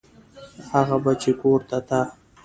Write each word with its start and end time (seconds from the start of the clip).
هغه 0.73 0.97
به 1.03 1.11
چې 1.21 1.31
کور 1.41 1.59
ته 1.69 1.79
ته. 1.87 1.99